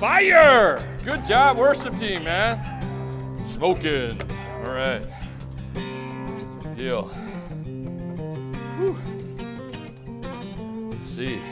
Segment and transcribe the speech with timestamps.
[0.00, 0.82] Fire!
[1.04, 3.44] Good job, worship team, man.
[3.44, 4.18] Smoking.
[4.64, 5.02] All right.
[5.74, 7.02] Good deal.
[8.78, 8.98] Whew.
[10.90, 11.38] Let's see.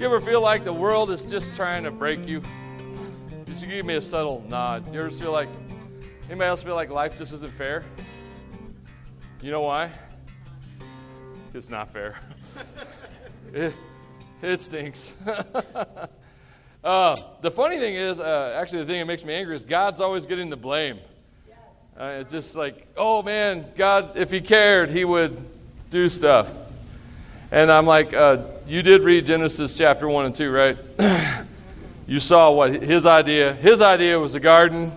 [0.00, 2.42] You ever feel like the world is just trying to break you?
[3.44, 4.92] Just give me a subtle nod.
[4.92, 5.50] You ever feel like
[6.24, 7.84] anybody else feel like life just isn't fair?
[9.42, 9.90] You know why?
[11.52, 12.18] It's not fair.
[13.52, 13.76] it,
[14.42, 15.16] it stinks.
[16.84, 20.00] uh, the funny thing is, uh, actually, the thing that makes me angry is God's
[20.00, 20.98] always getting the blame.
[21.98, 25.38] Uh, it's just like, oh man, God, if He cared, He would
[25.90, 26.54] do stuff.
[27.52, 30.78] And I'm like, uh, you did read Genesis chapter 1 and 2, right?
[32.06, 34.92] you saw what his idea, his idea was a garden,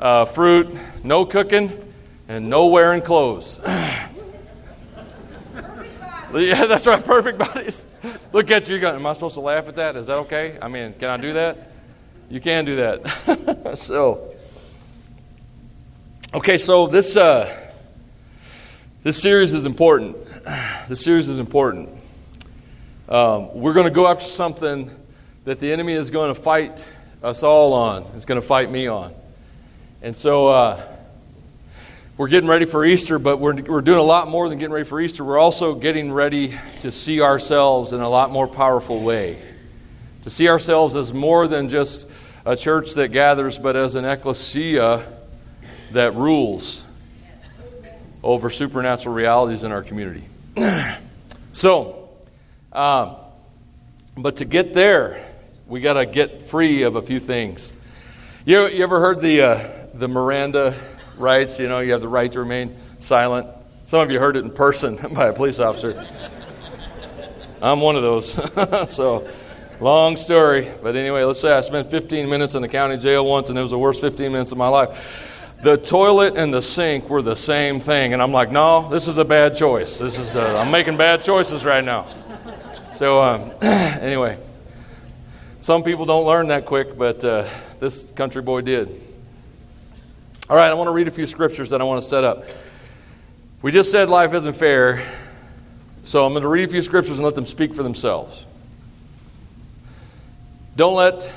[0.00, 0.68] uh, fruit,
[1.04, 1.70] no cooking,
[2.28, 3.60] and no wearing clothes.
[6.38, 7.86] yeah, that's right, perfect bodies.
[8.32, 9.96] Look at you, am I supposed to laugh at that?
[9.96, 10.58] Is that okay?
[10.60, 11.70] I mean, can I do that?
[12.28, 13.74] You can do that.
[13.78, 14.34] so,
[16.34, 17.70] okay, so this, uh,
[19.02, 20.16] this series is important.
[20.88, 21.88] This series is important.
[23.08, 24.88] Um, we're going to go after something
[25.44, 26.88] that the enemy is going to fight
[27.24, 28.04] us all on.
[28.16, 29.12] Is going to fight me on.
[30.02, 30.95] And so uh,
[32.16, 34.86] we're getting ready for Easter, but we're, we're doing a lot more than getting ready
[34.86, 35.22] for Easter.
[35.22, 39.38] We're also getting ready to see ourselves in a lot more powerful way.
[40.22, 42.08] To see ourselves as more than just
[42.46, 45.04] a church that gathers, but as an ecclesia
[45.92, 46.86] that rules
[48.22, 50.24] over supernatural realities in our community.
[51.52, 52.08] so,
[52.72, 53.16] um,
[54.16, 55.22] but to get there,
[55.66, 57.74] we got to get free of a few things.
[58.46, 60.74] You, you ever heard the, uh, the Miranda
[61.16, 61.58] rights?
[61.58, 63.48] You know, you have the right to remain silent.
[63.86, 66.06] Some of you heard it in person by a police officer.
[67.62, 68.32] I'm one of those.
[68.94, 69.28] so,
[69.80, 70.70] long story.
[70.82, 73.62] But anyway, let's say I spent 15 minutes in the county jail once, and it
[73.62, 77.34] was the worst 15 minutes of my life the toilet and the sink were the
[77.34, 78.12] same thing.
[78.12, 79.98] And I'm like, no, this is a bad choice.
[79.98, 82.06] This is, uh, I'm making bad choices right now.
[82.92, 84.38] So, um, anyway,
[85.60, 87.48] some people don't learn that quick, but uh,
[87.80, 88.90] this country boy did.
[90.48, 92.44] All right, I want to read a few scriptures that I want to set up.
[93.62, 95.04] We just said life isn't fair,
[96.02, 98.46] so I'm going to read a few scriptures and let them speak for themselves.
[100.76, 101.34] Don't let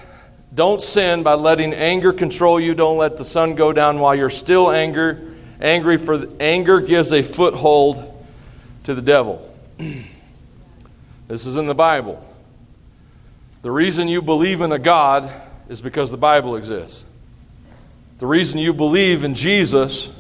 [0.54, 2.76] don't sin by letting anger control you.
[2.76, 7.24] Don't let the sun go down while you're still anger, angry, for anger gives a
[7.24, 8.14] foothold
[8.84, 9.44] to the devil.
[11.28, 12.24] this is in the Bible.
[13.64, 15.32] The reason you believe in a God
[15.68, 17.08] is because the Bible exists.
[18.20, 20.14] The reason you believe in Jesus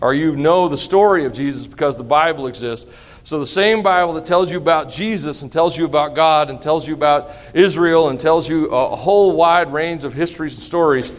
[0.00, 2.88] or you know the story of Jesus because the Bible exists.
[3.24, 6.62] So, the same Bible that tells you about Jesus and tells you about God and
[6.62, 11.12] tells you about Israel and tells you a whole wide range of histories and stories,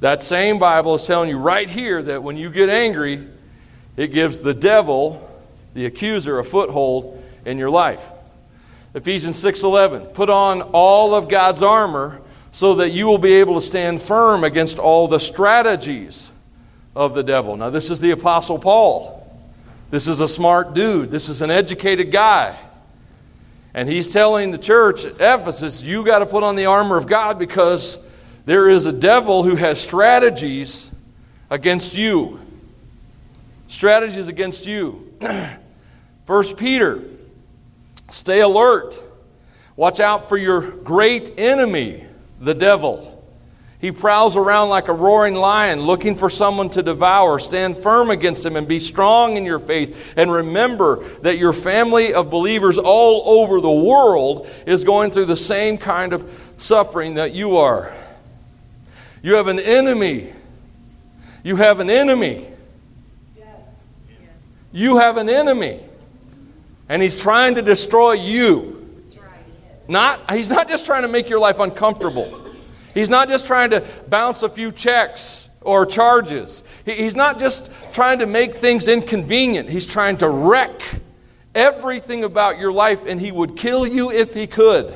[0.00, 3.26] that same Bible is telling you right here that when you get angry,
[3.96, 5.26] it gives the devil,
[5.72, 8.10] the accuser, a foothold in your life.
[8.94, 12.20] Ephesians 6:11 Put on all of God's armor
[12.52, 16.32] so that you will be able to stand firm against all the strategies
[16.94, 17.56] of the devil.
[17.56, 19.16] Now this is the apostle Paul.
[19.90, 21.08] This is a smart dude.
[21.08, 22.56] This is an educated guy.
[23.74, 27.06] And he's telling the church at Ephesus, you got to put on the armor of
[27.06, 28.00] God because
[28.44, 30.90] there is a devil who has strategies
[31.50, 32.40] against you.
[33.68, 35.12] Strategies against you.
[36.24, 37.00] First Peter,
[38.10, 39.02] stay alert.
[39.76, 42.04] Watch out for your great enemy,
[42.40, 43.18] the devil.
[43.80, 47.38] He prowls around like a roaring lion looking for someone to devour.
[47.38, 50.12] Stand firm against him and be strong in your faith.
[50.16, 55.36] And remember that your family of believers all over the world is going through the
[55.36, 57.94] same kind of suffering that you are.
[59.22, 60.30] You have an enemy.
[61.42, 62.46] You have an enemy.
[63.34, 63.82] Yes.
[64.72, 65.80] You have an enemy.
[66.90, 68.79] And he's trying to destroy you.
[69.90, 72.32] Not, he's not just trying to make your life uncomfortable.
[72.94, 76.62] He's not just trying to bounce a few checks or charges.
[76.84, 79.68] He's not just trying to make things inconvenient.
[79.68, 80.80] He's trying to wreck
[81.56, 84.94] everything about your life, and he would kill you if he could.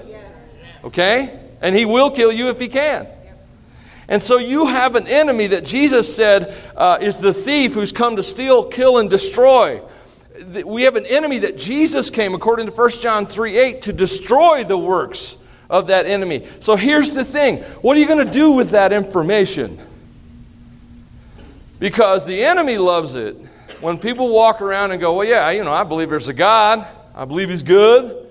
[0.84, 1.40] Okay?
[1.60, 3.08] And he will kill you if he can.
[4.06, 8.14] And so you have an enemy that Jesus said uh, is the thief who's come
[8.14, 9.82] to steal, kill, and destroy.
[10.62, 14.64] We have an enemy that Jesus came, according to 1 John 3 8, to destroy
[14.64, 15.36] the works
[15.70, 16.46] of that enemy.
[16.60, 19.78] So here's the thing what are you going to do with that information?
[21.78, 23.36] Because the enemy loves it
[23.80, 26.86] when people walk around and go, Well, yeah, you know, I believe there's a God,
[27.14, 28.26] I believe he's good,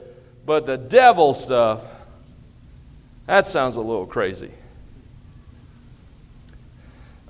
[0.46, 1.84] but the devil stuff,
[3.26, 4.52] That sounds a little crazy.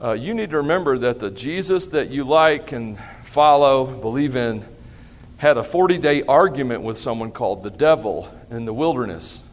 [0.01, 4.65] Uh, you need to remember that the Jesus that you like and follow, believe in,
[5.43, 9.43] had a 40 day argument with someone called the devil in the wilderness.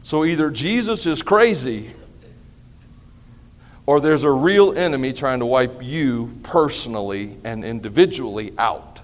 [0.00, 1.90] So either Jesus is crazy
[3.84, 9.02] or there's a real enemy trying to wipe you personally and individually out.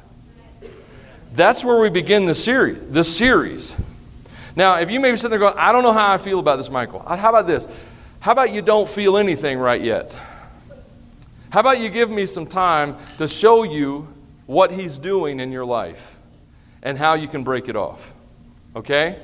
[1.35, 2.79] That's where we begin the series.
[2.87, 3.77] This series.
[4.57, 6.57] Now, if you may be sitting there going, I don't know how I feel about
[6.57, 7.01] this, Michael.
[7.01, 7.69] How about this?
[8.21, 10.19] How about you don't feel anything right yet?
[11.51, 14.09] How about you give me some time to show you
[14.47, 16.14] what he's doing in your life
[16.85, 18.15] and how you can break it off?
[18.77, 19.19] Okay?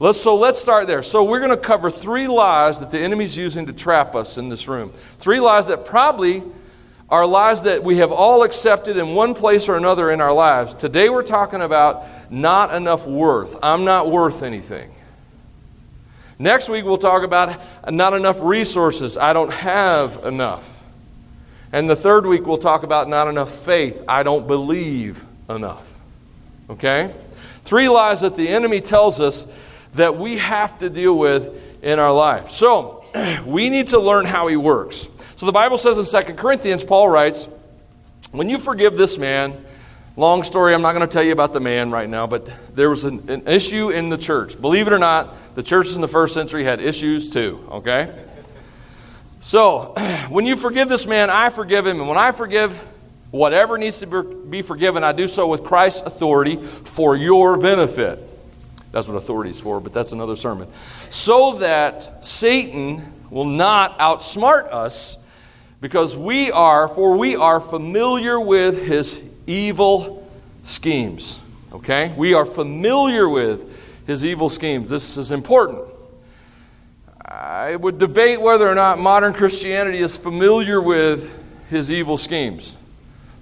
[0.00, 1.02] Let's, so let's start there.
[1.02, 4.48] So we're going to cover three lies that the enemy's using to trap us in
[4.48, 4.92] this room.
[5.18, 6.42] Three lies that probably
[7.10, 10.74] are lies that we have all accepted in one place or another in our lives.
[10.74, 13.58] Today we're talking about not enough worth.
[13.62, 14.90] I'm not worth anything.
[16.38, 17.60] Next week we'll talk about
[17.92, 19.18] not enough resources.
[19.18, 20.82] I don't have enough.
[21.72, 24.02] And the third week we'll talk about not enough faith.
[24.08, 25.89] I don't believe enough.
[26.70, 27.12] Okay?
[27.62, 29.46] Three lies that the enemy tells us
[29.94, 32.50] that we have to deal with in our life.
[32.50, 33.04] So,
[33.46, 35.08] we need to learn how he works.
[35.36, 37.48] So the Bible says in 2 Corinthians, Paul writes,
[38.30, 39.64] When you forgive this man,
[40.16, 42.90] long story, I'm not going to tell you about the man right now, but there
[42.90, 44.60] was an, an issue in the church.
[44.60, 48.26] Believe it or not, the churches in the first century had issues too, okay?
[49.40, 49.94] So,
[50.28, 51.98] when you forgive this man, I forgive him.
[51.98, 52.86] And when I forgive
[53.30, 58.18] whatever needs to be forgiven, I do so with Christ's authority for your benefit.
[58.92, 60.68] That's what authority is for, but that's another sermon.
[61.10, 65.16] So that Satan will not outsmart us
[65.80, 70.28] because we are, for we are familiar with his evil
[70.64, 71.40] schemes.
[71.72, 72.12] Okay?
[72.16, 74.90] We are familiar with his evil schemes.
[74.90, 75.86] This is important.
[77.24, 81.36] I would debate whether or not modern Christianity is familiar with
[81.70, 82.76] his evil schemes.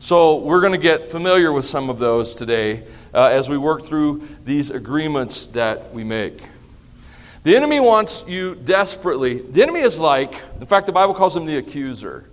[0.00, 3.82] So we're going to get familiar with some of those today uh, as we work
[3.82, 6.40] through these agreements that we make.
[7.42, 9.40] The enemy wants you desperately.
[9.40, 12.30] The enemy is like, in fact, the Bible calls him the accuser.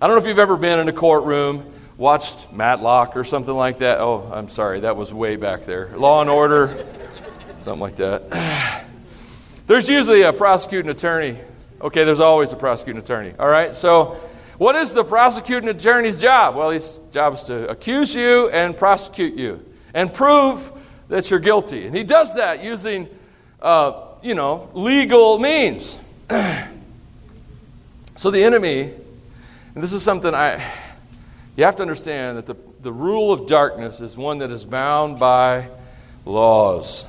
[0.00, 1.64] I don't know if you've ever been in a courtroom,
[1.96, 4.00] watched Matlock or something like that.
[4.00, 5.96] Oh, I'm sorry, that was way back there.
[5.96, 6.84] Law and Order,
[7.62, 8.84] something like that.
[9.68, 11.38] There's usually a prosecuting attorney.
[11.80, 13.34] Okay, there's always a prosecuting attorney.
[13.38, 14.18] All right, so
[14.58, 16.56] what is the prosecuting attorney's job?
[16.56, 19.64] Well, his job is to accuse you and prosecute you
[19.94, 20.72] and prove
[21.08, 21.86] that you're guilty.
[21.86, 23.08] And he does that using
[23.60, 25.98] uh, you know, legal means.
[28.16, 28.82] so the enemy,
[29.74, 30.62] and this is something I,
[31.56, 35.18] you have to understand that the, the rule of darkness is one that is bound
[35.18, 35.68] by
[36.24, 37.06] laws,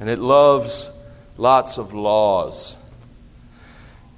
[0.00, 0.90] and it loves
[1.36, 2.78] lots of laws.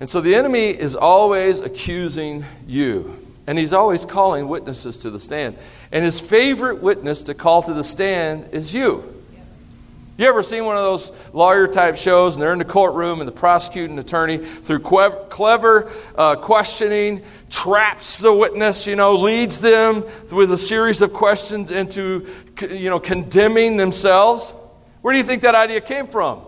[0.03, 3.17] And so the enemy is always accusing you,
[3.47, 5.57] and he's always calling witnesses to the stand.
[5.93, 9.05] And his favorite witness to call to the stand is you.
[10.17, 13.29] You ever seen one of those lawyer type shows and they're in the courtroom and
[13.29, 20.03] the prosecuting attorney, through clever uh, questioning, traps the witness, you know, leads them
[20.33, 22.27] with a series of questions into,
[22.69, 24.51] you know, condemning themselves?
[25.03, 26.43] Where do you think that idea came from?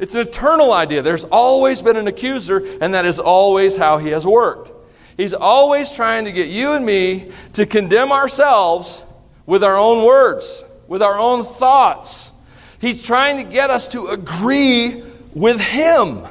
[0.00, 1.02] It's an eternal idea.
[1.02, 4.72] There's always been an accuser, and that is always how he has worked.
[5.16, 9.04] He's always trying to get you and me to condemn ourselves
[9.46, 12.32] with our own words, with our own thoughts
[12.80, 15.02] He's trying to get us to agree
[15.34, 16.22] with Him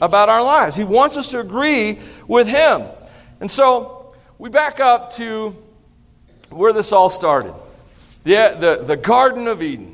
[0.00, 0.76] about our lives.
[0.76, 1.98] He wants us to agree
[2.28, 2.82] with Him.
[3.40, 5.54] And so we back up to
[6.50, 7.54] where this all started
[8.24, 9.93] the, the, the Garden of Eden.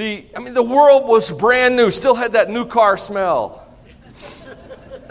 [0.00, 3.68] The, I mean, the world was brand new, still had that new car smell.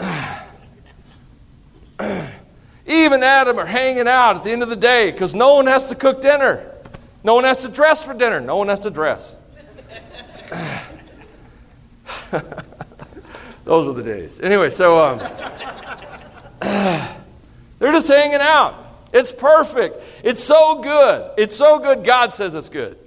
[2.86, 5.68] Eve and Adam are hanging out at the end of the day because no one
[5.68, 6.74] has to cook dinner.
[7.22, 8.40] No one has to dress for dinner.
[8.40, 9.36] No one has to dress.
[13.64, 14.40] Those are the days.
[14.40, 15.18] Anyway, so um,
[17.78, 18.74] they're just hanging out.
[19.12, 19.98] It's perfect.
[20.24, 21.30] It's so good.
[21.38, 22.02] It's so good.
[22.02, 22.98] God says it's good.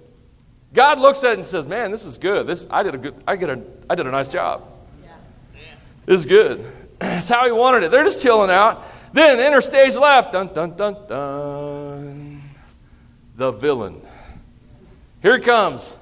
[0.74, 2.48] God looks at it and says, "Man, this is good.
[2.48, 3.16] This I did a good.
[3.28, 3.62] I get a.
[3.90, 4.62] I did a nice job.
[6.06, 6.66] This is good.
[7.00, 7.92] That's how He wanted it.
[7.92, 8.84] They're just chilling out.
[9.14, 10.32] Then enter stage left.
[10.32, 12.42] Dun dun dun dun
[13.36, 14.02] the villain.
[15.22, 15.98] Here he comes,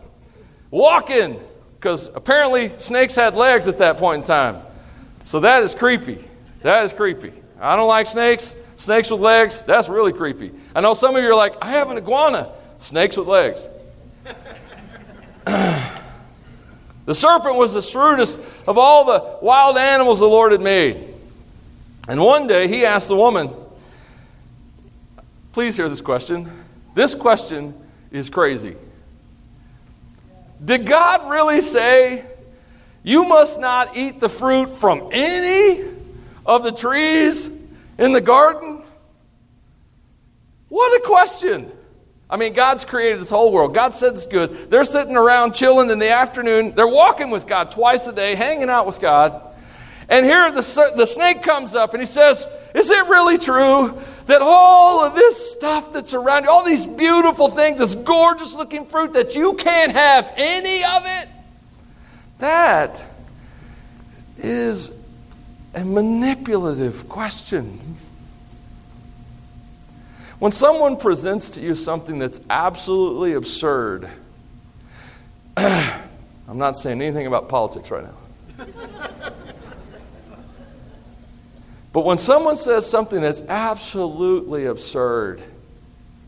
[0.69, 1.39] walking,
[1.75, 4.61] because apparently snakes had legs at that point in time.
[5.23, 6.17] So that is creepy.
[6.61, 7.31] That is creepy.
[7.59, 8.55] I don't like snakes.
[8.75, 10.51] Snakes with legs, that's really creepy.
[10.73, 12.51] I know some of you are like, I have an iguana.
[12.79, 13.69] Snakes with legs.
[17.05, 20.97] The serpent was the shrewdest of all the wild animals the Lord had made.
[22.07, 23.49] And one day he asked the woman,
[25.51, 26.49] Please hear this question.
[26.93, 27.75] This question
[28.11, 28.75] is crazy.
[30.63, 32.25] Did God really say,
[33.03, 35.83] You must not eat the fruit from any
[36.45, 37.49] of the trees
[37.97, 38.83] in the garden?
[40.69, 41.71] What a question.
[42.31, 43.75] I mean, God's created this whole world.
[43.75, 44.51] God said it's good.
[44.69, 46.73] They're sitting around chilling in the afternoon.
[46.73, 49.49] They're walking with God twice a day, hanging out with God.
[50.07, 54.41] And here the, the snake comes up and he says, Is it really true that
[54.41, 59.13] all of this stuff that's around you, all these beautiful things, this gorgeous looking fruit,
[59.13, 61.29] that you can't have any of it?
[62.39, 63.07] That
[64.37, 64.93] is
[65.73, 67.79] a manipulative question.
[70.41, 74.09] When someone presents to you something that's absolutely absurd,
[75.55, 78.05] I'm not saying anything about politics right
[78.57, 78.65] now.
[81.93, 85.43] but when someone says something that's absolutely absurd,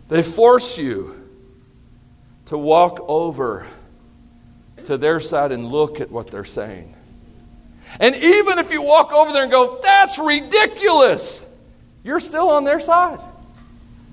[0.10, 1.16] they force you
[2.46, 3.66] to walk over
[4.84, 6.94] to their side and look at what they're saying.
[8.00, 11.48] And even if you walk over there and go, that's ridiculous,
[12.04, 13.20] you're still on their side.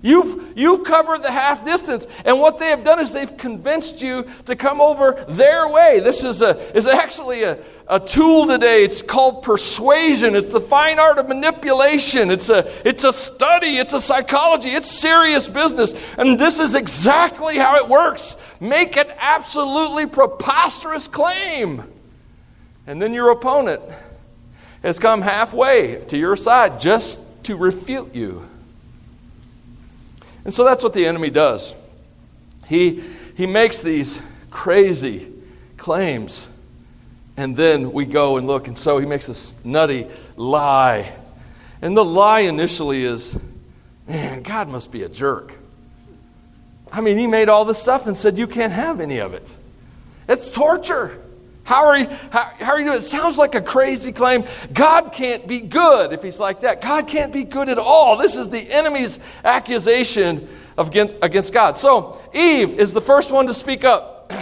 [0.02, 2.06] You've, you've covered the half distance.
[2.24, 6.00] And what they have done is they've convinced you to come over their way.
[6.00, 8.82] This is, a, is actually a, a tool today.
[8.82, 10.34] It's called persuasion.
[10.34, 12.30] It's the fine art of manipulation.
[12.30, 13.76] It's a, it's a study.
[13.76, 14.70] It's a psychology.
[14.70, 15.92] It's serious business.
[16.16, 18.38] And this is exactly how it works.
[18.58, 21.82] Make an absolutely preposterous claim.
[22.86, 23.82] And then your opponent
[24.82, 28.49] has come halfway to your side just to refute you.
[30.44, 31.74] And so that's what the enemy does.
[32.66, 33.02] He,
[33.36, 35.32] he makes these crazy
[35.76, 36.48] claims,
[37.36, 40.06] and then we go and look, and so he makes this nutty
[40.36, 41.12] lie.
[41.82, 43.38] And the lie initially is
[44.10, 45.54] man, God must be a jerk.
[46.92, 49.56] I mean, he made all this stuff and said, You can't have any of it.
[50.28, 51.20] It's torture.
[51.70, 52.96] How are, you, how, how, are you doing?
[52.96, 54.42] It sounds like a crazy claim.
[54.72, 56.80] God can't be good if he's like that.
[56.80, 58.16] God can't be good at all.
[58.16, 61.76] This is the enemy's accusation against, against God.
[61.76, 64.32] So, Eve is the first one to speak up.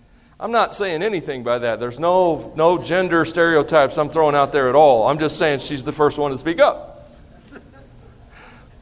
[0.40, 1.78] I'm not saying anything by that.
[1.78, 5.08] There's no, no gender stereotypes I'm throwing out there at all.
[5.08, 7.06] I'm just saying she's the first one to speak up.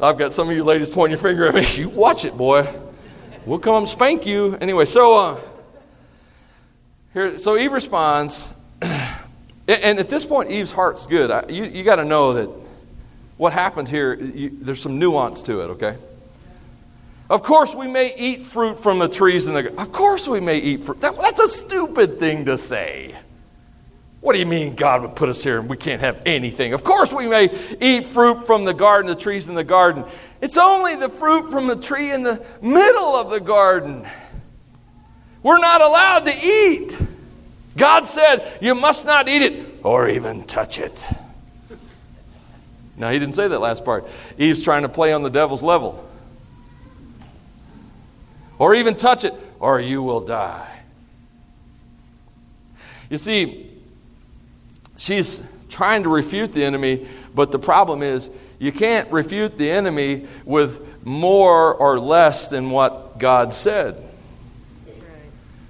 [0.00, 1.66] I've got some of you ladies pointing your finger at me.
[1.76, 2.72] You watch it, boy.
[3.46, 4.54] We'll come spank you.
[4.60, 5.18] Anyway, so.
[5.18, 5.40] Uh,
[7.16, 11.50] here, so Eve responds, and at this point, Eve's heart's good.
[11.50, 12.50] You, you got to know that
[13.38, 15.96] what happened here, you, there's some nuance to it, okay?
[17.30, 19.80] Of course, we may eat fruit from the trees in the.
[19.80, 21.00] Of course, we may eat fruit.
[21.00, 23.14] That, that's a stupid thing to say.
[24.20, 26.74] What do you mean God would put us here and we can't have anything?
[26.74, 27.48] Of course, we may
[27.80, 30.04] eat fruit from the garden, the trees in the garden.
[30.42, 34.06] It's only the fruit from the tree in the middle of the garden
[35.46, 37.00] we're not allowed to eat.
[37.76, 41.06] God said, You must not eat it or even touch it.
[42.96, 44.08] Now, he didn't say that last part.
[44.38, 46.04] Eve's trying to play on the devil's level.
[48.58, 50.68] Or even touch it, or you will die.
[53.08, 53.70] You see,
[54.96, 60.26] she's trying to refute the enemy, but the problem is you can't refute the enemy
[60.44, 64.02] with more or less than what God said.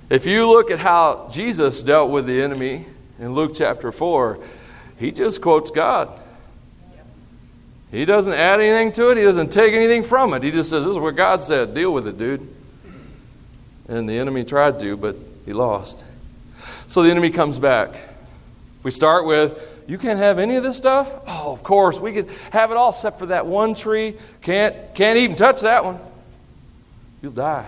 [0.08, 2.84] If you look at how Jesus dealt with the enemy
[3.18, 4.38] in Luke chapter 4,
[4.98, 6.12] he just quotes God.
[7.90, 10.44] He doesn't add anything to it, he doesn't take anything from it.
[10.44, 11.74] He just says, This is what God said.
[11.74, 12.46] Deal with it, dude.
[13.88, 16.04] And the enemy tried to, but he lost.
[16.86, 17.96] So the enemy comes back.
[18.84, 21.12] We start with, You can't have any of this stuff?
[21.26, 21.98] Oh, of course.
[21.98, 24.16] We could have it all except for that one tree.
[24.40, 25.98] Can't, can't even touch that one.
[27.22, 27.66] You'll die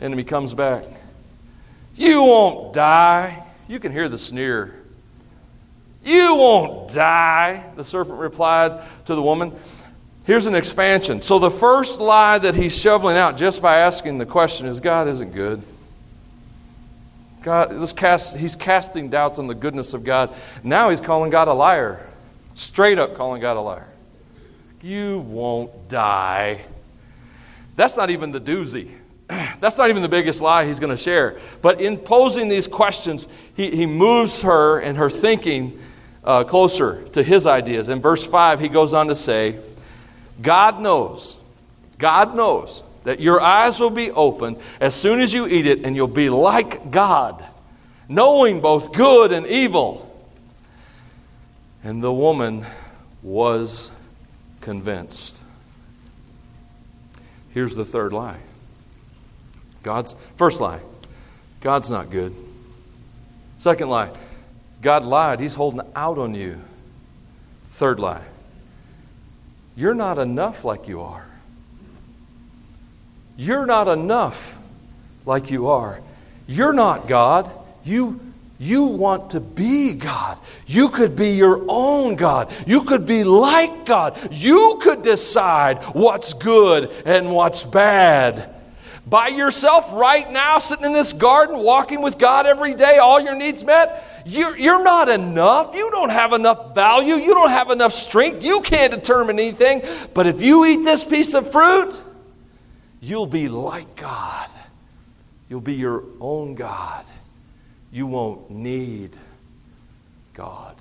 [0.00, 0.84] enemy comes back.
[1.94, 3.44] You won't die.
[3.68, 4.74] You can hear the sneer.
[6.04, 9.52] You won't die, the serpent replied to the woman.
[10.24, 11.20] Here's an expansion.
[11.22, 15.08] So, the first lie that he's shoveling out just by asking the question is God
[15.08, 15.62] isn't good.
[17.42, 20.34] God, this cast, he's casting doubts on the goodness of God.
[20.62, 22.06] Now he's calling God a liar.
[22.54, 23.88] Straight up calling God a liar.
[24.82, 26.60] You won't die.
[27.76, 28.90] That's not even the doozy.
[29.60, 31.38] that's not even the biggest lie he's going to share.
[31.62, 35.78] But in posing these questions, he, he moves her and her thinking
[36.24, 37.88] uh, closer to his ideas.
[37.88, 39.58] In verse 5, he goes on to say,
[40.42, 41.36] God knows,
[41.98, 45.96] God knows that your eyes will be opened as soon as you eat it, and
[45.96, 47.44] you'll be like God,
[48.08, 50.06] knowing both good and evil.
[51.82, 52.66] And the woman
[53.22, 53.90] was
[54.60, 55.44] convinced.
[57.54, 58.38] Here's the third lie.
[59.82, 60.80] God's first lie.
[61.60, 62.34] God's not good.
[63.58, 64.10] Second lie.
[64.82, 65.40] God lied.
[65.40, 66.58] He's holding out on you.
[67.72, 68.24] Third lie.
[69.76, 71.26] You're not enough like you are.
[73.36, 74.58] You're not enough
[75.24, 76.00] like you are.
[76.46, 77.50] You're not God.
[77.84, 78.20] You
[78.60, 80.38] you want to be God.
[80.66, 82.52] You could be your own God.
[82.66, 84.18] You could be like God.
[84.30, 88.54] You could decide what's good and what's bad.
[89.06, 93.34] By yourself right now, sitting in this garden, walking with God every day, all your
[93.34, 95.74] needs met, you're, you're not enough.
[95.74, 97.14] You don't have enough value.
[97.14, 98.44] You don't have enough strength.
[98.44, 99.82] You can't determine anything.
[100.14, 102.00] But if you eat this piece of fruit,
[103.00, 104.48] you'll be like God.
[105.48, 107.04] You'll be your own God
[107.92, 109.16] you won't need
[110.32, 110.76] God.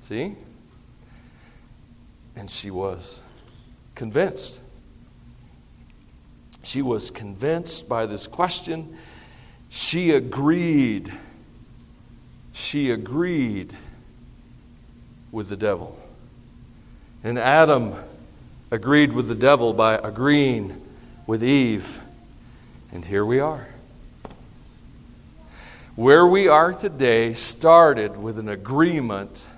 [0.00, 0.34] See?
[2.36, 3.22] And she was
[3.94, 4.62] convinced.
[6.62, 8.96] She was convinced by this question.
[9.68, 11.12] She agreed.
[12.52, 13.74] She agreed
[15.30, 15.98] with the devil.
[17.22, 17.94] And Adam
[18.70, 20.80] agreed with the devil by agreeing
[21.26, 22.00] with Eve.
[22.92, 23.66] And here we are.
[25.96, 29.50] Where we are today started with an agreement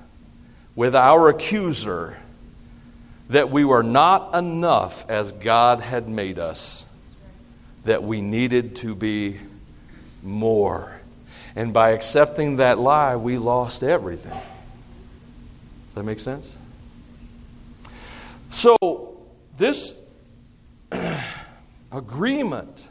[0.75, 2.17] with our accuser
[3.29, 6.87] that we were not enough as God had made us,
[7.85, 9.39] that we needed to be
[10.23, 11.01] more.
[11.57, 14.33] And by accepting that lie, we lost everything.
[14.33, 16.57] Does that make sense?
[18.51, 18.77] So,
[19.57, 19.97] this
[21.93, 22.89] agreement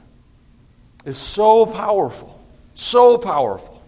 [1.05, 2.39] is so powerful.
[2.74, 3.78] So powerful.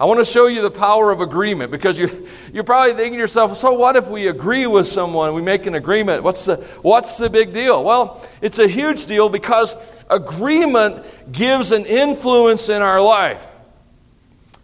[0.00, 2.08] I want to show you the power of agreement because you,
[2.52, 5.74] you're probably thinking to yourself, so what if we agree with someone, we make an
[5.74, 6.22] agreement?
[6.22, 7.82] What's the, what's the big deal?
[7.82, 13.44] Well, it's a huge deal because agreement gives an influence in our life.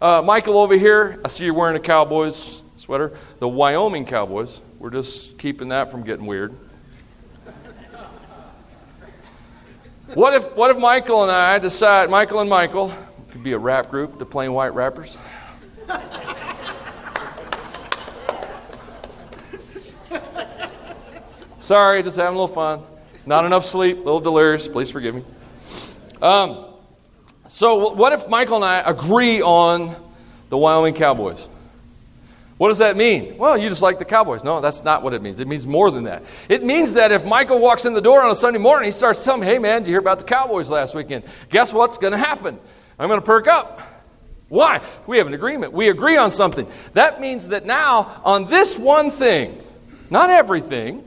[0.01, 4.61] Uh, Michael over here, I see you're wearing a Cowboys sweater, the Wyoming Cowboys.
[4.79, 6.53] We're just keeping that from getting weird.
[10.13, 12.93] What if, what if Michael and I decide, Michael and Michael,
[13.45, 15.19] be a rap group, the Plain White Rappers.
[21.59, 22.81] Sorry, just having a little fun.
[23.27, 24.67] Not enough sleep, a little delirious.
[24.67, 25.23] Please forgive me.
[26.23, 26.65] Um,
[27.45, 29.95] so, what if Michael and I agree on
[30.49, 31.47] the Wyoming Cowboys?
[32.57, 33.37] What does that mean?
[33.37, 34.43] Well, you just like the Cowboys.
[34.43, 35.39] No, that's not what it means.
[35.39, 36.23] It means more than that.
[36.49, 39.23] It means that if Michael walks in the door on a Sunday morning, he starts
[39.23, 41.25] telling me, hey, man, did you hear about the Cowboys last weekend?
[41.49, 42.59] Guess what's going to happen?
[42.97, 43.81] I'm going to perk up.
[44.47, 44.81] Why?
[45.07, 45.73] We have an agreement.
[45.73, 46.67] We agree on something.
[46.93, 49.57] That means that now, on this one thing,
[50.09, 51.03] not everything,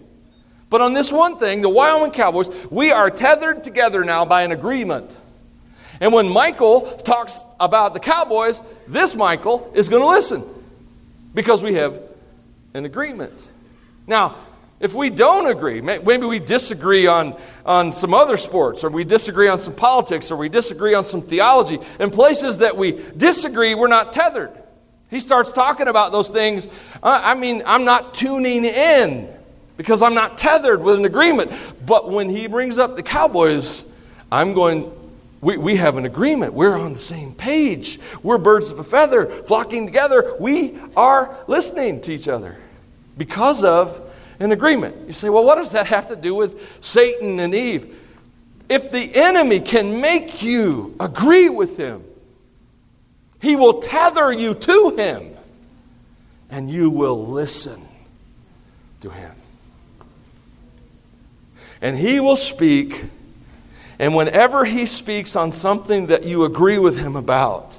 [0.71, 4.53] but on this one thing, the Wyoming Cowboys, we are tethered together now by an
[4.53, 5.21] agreement.
[6.01, 10.45] And when Michael talks about the Cowboys, this Michael is going to listen
[11.35, 12.03] because we have
[12.75, 13.51] an agreement.
[14.07, 14.37] Now,
[14.81, 17.37] if we don't agree, maybe we disagree on,
[17.67, 21.21] on some other sports, or we disagree on some politics, or we disagree on some
[21.21, 24.53] theology, in places that we disagree, we're not tethered.
[25.11, 26.69] He starts talking about those things.
[27.03, 29.29] I mean, I'm not tuning in
[29.77, 31.51] because I'm not tethered with an agreement.
[31.87, 33.87] But when he brings up the Cowboys,
[34.31, 34.93] I'm going,
[35.41, 36.53] we, we have an agreement.
[36.53, 37.99] We're on the same page.
[38.23, 40.37] We're birds of a feather flocking together.
[40.39, 42.59] We are listening to each other
[43.17, 44.08] because of
[44.41, 44.97] an agreement.
[45.07, 47.97] You say, well, what does that have to do with Satan and Eve?
[48.69, 52.05] If the enemy can make you agree with him,
[53.41, 55.35] he will tether you to him
[56.51, 57.81] and you will listen
[59.01, 59.35] to him.
[61.81, 63.05] And he will speak,
[63.99, 67.79] and whenever he speaks on something that you agree with him about,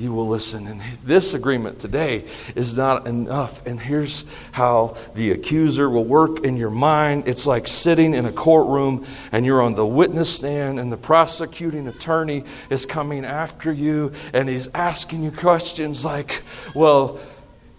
[0.00, 0.66] you will listen.
[0.66, 3.64] And this agreement today is not enough.
[3.66, 8.32] And here's how the accuser will work in your mind it's like sitting in a
[8.32, 14.12] courtroom and you're on the witness stand, and the prosecuting attorney is coming after you
[14.32, 16.42] and he's asking you questions like,
[16.74, 17.20] Well,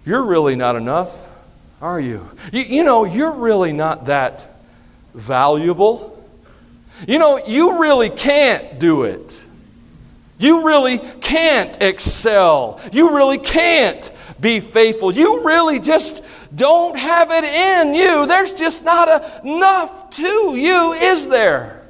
[0.05, 1.27] you're really not enough,
[1.81, 2.29] are you?
[2.53, 4.47] You, you know, you're really not that
[5.15, 6.23] valuable.
[7.07, 9.45] You know, you really can't do it.
[10.41, 12.81] You really can't excel.
[12.91, 15.13] You really can't be faithful.
[15.13, 16.25] You really just
[16.55, 18.25] don't have it in you.
[18.25, 19.07] There's just not
[19.45, 21.83] enough to you, is there?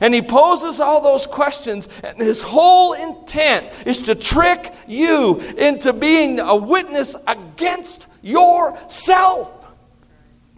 [0.00, 5.92] And he poses all those questions, and his whole intent is to trick you into
[5.92, 9.72] being a witness against yourself.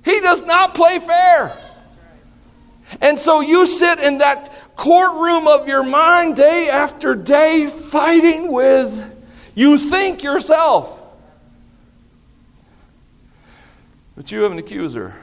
[0.02, 1.56] He does not play fair.
[3.00, 9.06] And so you sit in that courtroom of your mind day after day fighting with
[9.54, 10.96] you think yourself.
[14.16, 15.14] But you have an accuser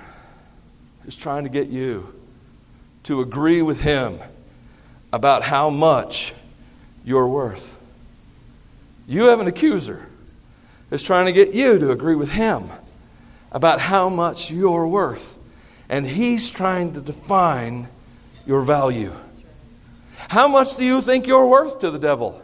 [1.04, 2.14] who's trying to get you
[3.04, 4.20] to agree with him
[5.14, 6.34] about how much
[7.06, 7.80] you're worth.
[9.08, 10.10] You have an accuser
[10.90, 12.70] who's trying to get you to agree with him
[13.52, 15.37] about how much you're worth.
[15.90, 17.88] And he's trying to define
[18.46, 19.14] your value.
[20.28, 22.42] How much do you think you're worth to the devil?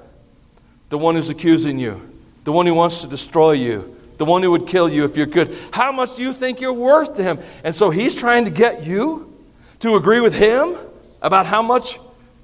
[0.90, 2.00] The one who's accusing you,
[2.44, 5.26] the one who wants to destroy you, the one who would kill you if you're
[5.26, 5.58] good.
[5.72, 7.40] How much do you think you're worth to him?
[7.64, 9.34] And so he's trying to get you
[9.80, 10.76] to agree with him
[11.22, 12.00] about how much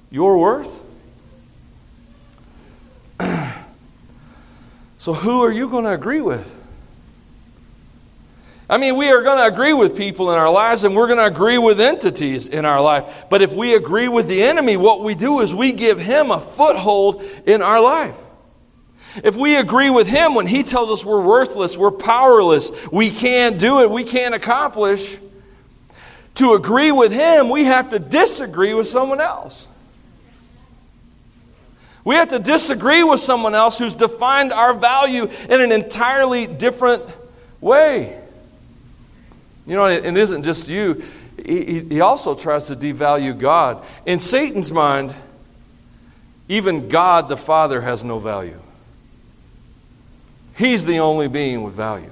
[0.09, 0.83] you're worth.
[4.97, 6.58] so who are you going to agree with?
[8.69, 11.17] I mean, we are going to agree with people in our lives and we're going
[11.17, 13.25] to agree with entities in our life.
[13.29, 16.39] But if we agree with the enemy, what we do is we give him a
[16.39, 18.15] foothold in our life.
[19.23, 23.57] If we agree with him when he tells us we're worthless, we're powerless, we can't
[23.57, 25.17] do it, we can't accomplish,
[26.35, 29.67] to agree with him, we have to disagree with someone else.
[32.05, 37.03] We have to disagree with someone else who's defined our value in an entirely different
[37.59, 38.18] way.
[39.65, 41.03] You know, it isn't just you,
[41.45, 43.85] he, he also tries to devalue God.
[44.05, 45.13] In Satan's mind,
[46.47, 48.59] even God the Father has no value.
[50.57, 52.11] He's the only being with value.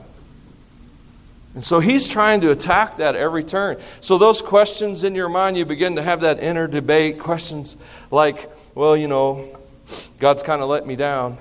[1.53, 3.77] And so he's trying to attack that every turn.
[3.99, 7.17] So, those questions in your mind, you begin to have that inner debate.
[7.17, 7.77] Questions
[8.11, 9.43] like, well, you know,
[10.19, 11.37] God's kind of let me down.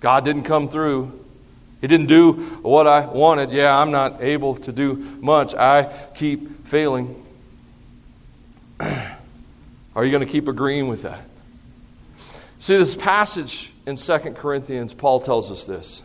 [0.00, 1.21] God didn't come through.
[1.82, 3.50] He didn't do what I wanted.
[3.52, 5.52] Yeah, I'm not able to do much.
[5.56, 7.26] I keep failing.
[8.80, 11.20] Are you going to keep agreeing with that?
[12.60, 16.04] See, this passage in 2 Corinthians, Paul tells us this.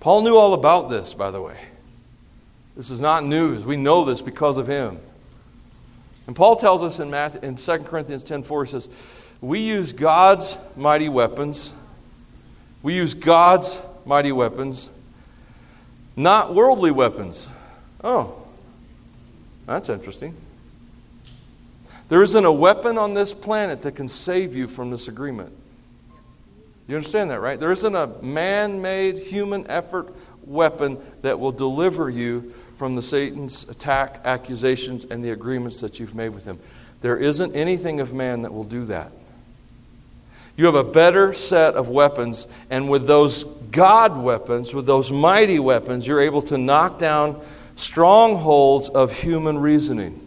[0.00, 1.56] Paul knew all about this, by the way.
[2.76, 3.64] This is not news.
[3.64, 4.98] We know this because of him.
[6.26, 8.90] And Paul tells us in, Matthew, in 2 Corinthians 10.4, he says,
[9.40, 11.72] We use God's mighty weapons.
[12.82, 14.90] We use God's mighty weapons,
[16.16, 17.48] not worldly weapons.
[18.02, 18.42] Oh,
[19.66, 20.34] that's interesting.
[22.08, 25.52] There isn't a weapon on this planet that can save you from this agreement.
[26.86, 27.58] You understand that, right?
[27.58, 30.14] There isn't a man made human effort
[30.44, 36.14] weapon that will deliver you from the Satan's attack, accusations, and the agreements that you've
[36.14, 36.58] made with him.
[37.00, 39.12] There isn't anything of man that will do that.
[40.56, 45.58] You have a better set of weapons, and with those God weapons, with those mighty
[45.58, 47.40] weapons, you're able to knock down
[47.74, 50.20] strongholds of human reasoning.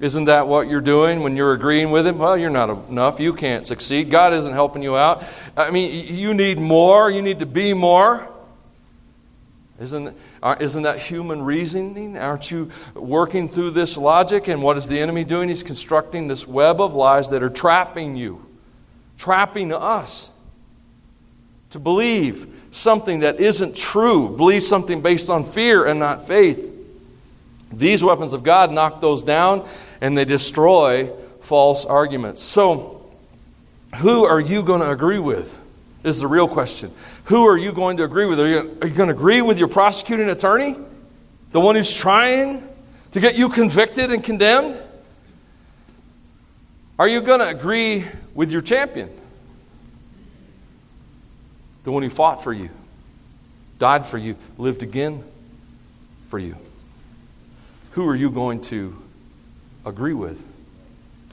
[0.00, 2.16] Isn't that what you're doing when you're agreeing with Him?
[2.16, 3.20] Well, you're not enough.
[3.20, 4.10] You can't succeed.
[4.10, 5.24] God isn't helping you out.
[5.58, 7.10] I mean, you need more.
[7.10, 8.26] You need to be more.
[9.78, 12.16] Isn't, uh, isn't that human reasoning?
[12.16, 14.48] Aren't you working through this logic?
[14.48, 15.50] And what is the enemy doing?
[15.50, 18.49] He's constructing this web of lies that are trapping you
[19.20, 20.30] trapping us
[21.68, 26.66] to believe something that isn't true, believe something based on fear and not faith.
[27.70, 29.68] These weapons of God knock those down
[30.00, 32.40] and they destroy false arguments.
[32.40, 33.12] So,
[33.96, 35.58] who are you going to agree with?
[36.02, 36.90] Is the real question.
[37.24, 38.40] Who are you going to agree with?
[38.40, 40.76] Are you, are you going to agree with your prosecuting attorney?
[41.52, 42.66] The one who's trying
[43.10, 44.78] to get you convicted and condemned?
[46.98, 48.06] Are you going to agree
[48.40, 49.10] with your champion?
[51.82, 52.70] The one who fought for you,
[53.78, 55.22] died for you, lived again
[56.30, 56.56] for you.
[57.90, 58.96] Who are you going to
[59.84, 60.48] agree with?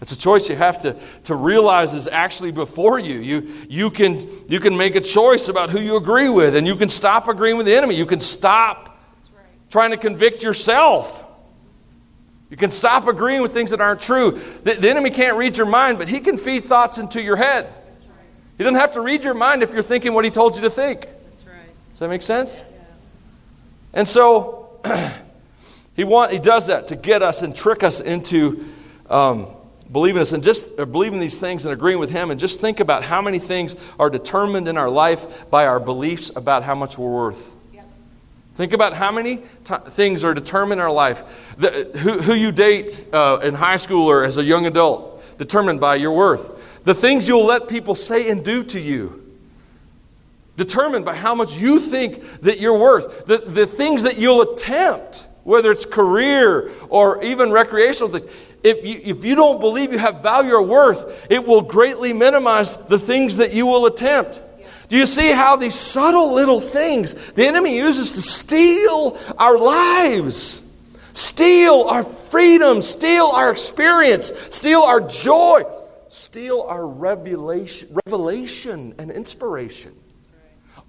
[0.02, 3.20] It's a choice you have to, to realize is actually before you.
[3.20, 6.76] You, you, can, you can make a choice about who you agree with, and you
[6.76, 7.96] can stop agreeing with the enemy.
[7.96, 9.00] You can stop
[9.34, 9.46] right.
[9.70, 11.26] trying to convict yourself.
[12.50, 14.40] You can stop agreeing with things that aren't true.
[14.64, 17.74] The, the, enemy can't read your mind, but he can feed thoughts into your head.
[18.58, 20.70] He doesn't have to read your mind if you're thinking what he told you to
[20.70, 21.08] think.
[21.46, 21.68] Right.
[21.92, 22.64] Does that make sense?
[22.72, 22.86] Yeah.
[23.94, 24.80] And so
[25.96, 28.66] he want, he does that to get us and trick us into
[29.10, 29.48] um,
[29.92, 32.32] believing us and just believing these things and agreeing with him.
[32.32, 36.32] And just think about how many things are determined in our life by our beliefs
[36.36, 37.57] about how much we're worth.
[38.58, 41.56] Think about how many t- things are determined in our life.
[41.60, 45.80] The, who, who, you date uh, in high school or as a young adult, determined
[45.80, 46.84] by your worth.
[46.84, 49.24] The things you'll let people say and do to you,
[50.56, 53.28] determined by how much you think that you're worth.
[53.28, 58.26] The, the things that you'll attempt, whether it's career or even recreational things.
[58.64, 62.76] If you, if you don't believe you have value or worth, it will greatly minimize
[62.76, 64.42] the things that you will attempt.
[64.90, 70.64] Do you see how these subtle little things the enemy uses to steal our lives,
[71.14, 75.64] steal our freedom, steal our experience, steal our joy,
[76.08, 79.94] steal our revelation, revelation and inspiration?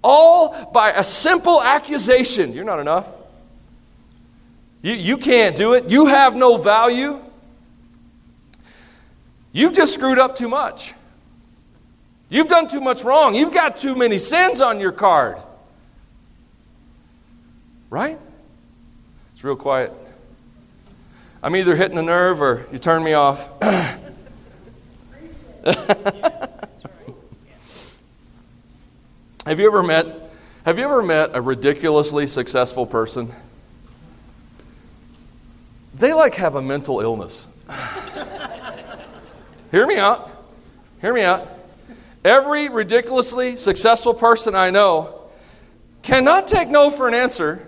[0.01, 2.53] All by a simple accusation.
[2.53, 3.11] You're not enough.
[4.81, 5.89] You, you can't do it.
[5.89, 7.19] You have no value.
[9.51, 10.93] You've just screwed up too much.
[12.29, 13.33] You've done too much wrong.
[13.33, 15.37] You've got too many sins on your card.
[17.89, 18.19] Right?
[19.33, 19.91] It's real quiet.
[21.41, 23.49] I'm either hitting a nerve or you turn me off.
[29.45, 30.05] have you ever met
[30.65, 33.29] have you ever met a ridiculously successful person?
[35.95, 37.47] They like have a mental illness.
[39.71, 40.29] Hear me out.
[41.01, 41.47] Hear me out.
[42.23, 45.21] Every ridiculously successful person I know
[46.01, 47.65] cannot take no for an answer.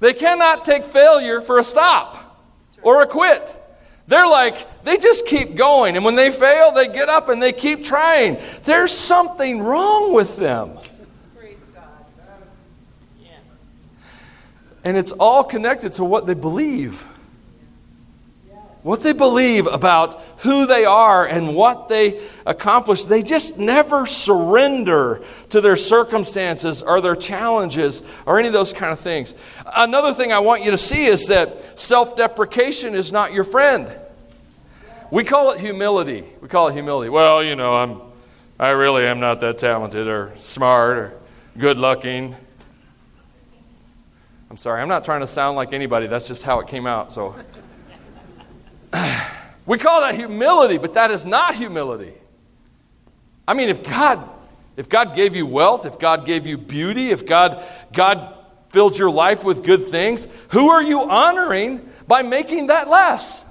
[0.00, 2.40] They cannot take failure for a stop
[2.82, 3.60] or a quit.
[4.06, 5.96] They're like, they just keep going.
[5.96, 8.38] And when they fail, they get up and they keep trying.
[8.64, 10.78] There's something wrong with them.
[11.36, 11.84] Praise God.
[13.20, 13.30] Yeah.
[14.84, 17.06] And it's all connected to what they believe
[18.84, 23.04] what they believe about who they are and what they accomplish.
[23.04, 28.92] They just never surrender to their circumstances or their challenges or any of those kind
[28.92, 29.34] of things.
[29.74, 33.90] Another thing I want you to see is that self deprecation is not your friend.
[35.10, 36.22] We call it humility.
[36.42, 37.08] We call it humility.
[37.08, 38.02] Well, you know, I'm,
[38.58, 41.20] I really am not that talented or smart or
[41.56, 42.36] good looking.
[44.50, 46.06] I'm sorry, I'm not trying to sound like anybody.
[46.06, 47.14] That's just how it came out.
[47.14, 47.34] So.
[49.66, 52.12] We call that humility, but that is not humility.
[53.48, 54.28] I mean, if God,
[54.76, 58.36] if God gave you wealth, if God gave you beauty, if God, God
[58.70, 63.46] filled your life with good things, who are you honoring by making that less?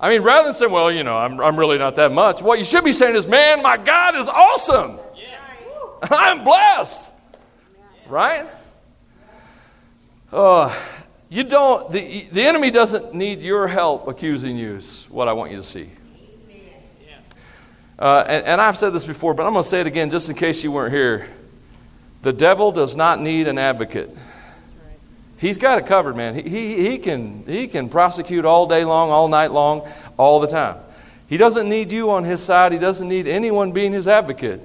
[0.00, 2.58] I mean, rather than saying, well, you know, I'm, I'm really not that much, what
[2.58, 4.98] you should be saying is, man, my God is awesome.
[5.14, 5.38] Yeah.
[6.10, 7.12] I'm blessed.
[8.08, 8.46] Right?
[10.32, 10.76] Oh,
[11.32, 15.50] you don't, the, the enemy doesn't need your help accusing you, is what I want
[15.50, 15.88] you to see.
[17.98, 20.28] Uh, and, and I've said this before, but I'm going to say it again just
[20.28, 21.26] in case you weren't here.
[22.20, 24.14] The devil does not need an advocate.
[25.38, 26.34] He's got it covered, man.
[26.34, 30.48] He, he, he, can, he can prosecute all day long, all night long, all the
[30.48, 30.76] time.
[31.28, 32.72] He doesn't need you on his side.
[32.72, 34.60] He doesn't need anyone being his advocate.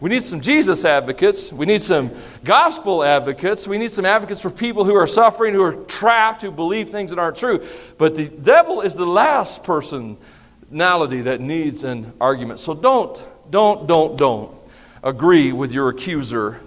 [0.00, 1.52] We need some Jesus advocates.
[1.52, 2.10] We need some
[2.44, 3.66] gospel advocates.
[3.66, 7.10] We need some advocates for people who are suffering, who are trapped, who believe things
[7.10, 7.64] that aren't true.
[7.96, 12.58] But the devil is the last personality that needs an argument.
[12.58, 14.54] So don't, don't, don't, don't
[15.02, 16.60] agree with your accuser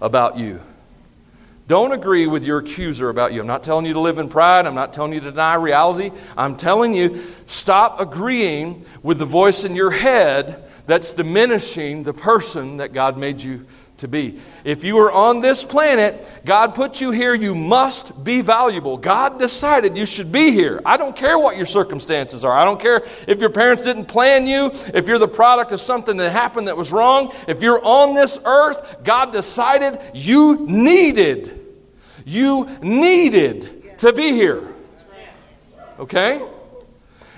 [0.00, 0.60] about you.
[1.66, 3.40] Don't agree with your accuser about you.
[3.40, 4.66] I'm not telling you to live in pride.
[4.66, 6.10] I'm not telling you to deny reality.
[6.36, 12.78] I'm telling you, stop agreeing with the voice in your head that's diminishing the person
[12.78, 13.64] that God made you
[13.98, 14.38] to be.
[14.64, 18.96] If you are on this planet, God put you here, you must be valuable.
[18.96, 20.80] God decided you should be here.
[20.84, 22.52] I don't care what your circumstances are.
[22.52, 26.16] I don't care if your parents didn't plan you, if you're the product of something
[26.16, 27.32] that happened that was wrong.
[27.46, 31.76] If you're on this earth, God decided you needed,
[32.26, 34.66] you needed to be here.
[35.98, 36.40] Okay?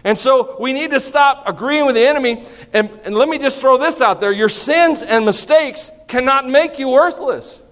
[0.05, 2.43] And so we need to stop agreeing with the enemy.
[2.73, 6.79] And, and, let me just throw this out there your sins and mistakes cannot make
[6.79, 7.63] you worthless.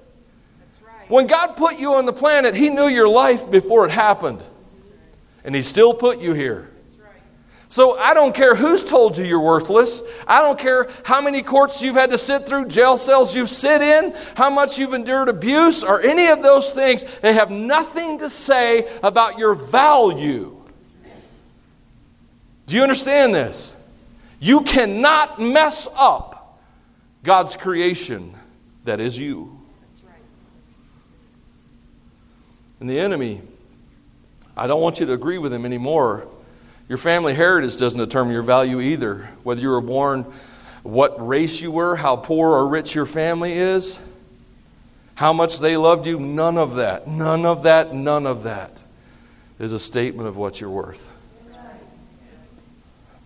[1.08, 4.42] When God put you on the planet, He knew your life before it happened.
[5.42, 6.70] And He still put you here.
[7.70, 10.02] So I don't care who's told you you're worthless.
[10.26, 13.80] I don't care how many courts you've had to sit through, jail cells you've sit
[13.80, 17.04] in, how much you've endured abuse, or any of those things.
[17.20, 20.59] They have nothing to say about your value.
[22.70, 23.74] Do you understand this?
[24.38, 26.60] You cannot mess up
[27.24, 28.36] God's creation
[28.84, 29.60] that is you.
[32.78, 33.40] And the enemy,
[34.56, 36.28] I don't want you to agree with him anymore.
[36.88, 39.28] Your family heritage doesn't determine your value either.
[39.42, 40.24] Whether you were born,
[40.84, 43.98] what race you were, how poor or rich your family is,
[45.16, 48.84] how much they loved you, none of that, none of that, none of that
[49.58, 51.16] is a statement of what you're worth.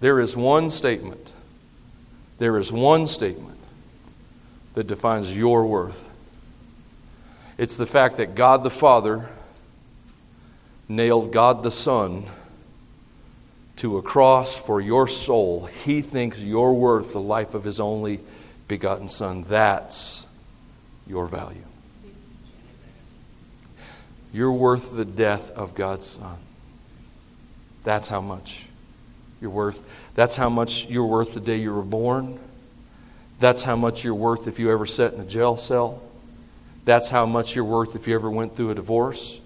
[0.05, 1.33] There is one statement,
[2.37, 3.59] there is one statement
[4.75, 6.07] that defines your worth.
[7.57, 9.31] It's the fact that God the Father
[10.91, 12.27] nailed God the Son
[13.77, 15.65] to a cross for your soul.
[15.65, 18.21] He thinks you're worth the life of His only
[18.69, 19.45] begotten Son.
[19.45, 20.27] That's
[21.07, 21.65] your value.
[24.35, 26.37] You're worth the death of God's Son.
[27.85, 28.64] That's how much
[29.45, 30.11] you're worth.
[30.15, 32.41] That's how much you're worth the day you were born.
[33.39, 36.03] That's how much you're worth if you ever sat in a jail cell.
[36.87, 39.41] That's how much you're worth if you ever went through a divorce.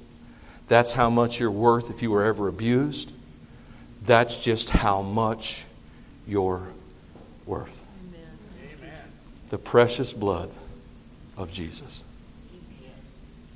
[0.69, 3.13] That's how much you're worth if you were ever abused.
[4.05, 5.67] That's just how much
[6.29, 6.69] you're
[7.45, 7.85] worth.
[8.09, 9.03] Amen.
[9.51, 10.51] The precious blood
[11.37, 12.05] of Jesus.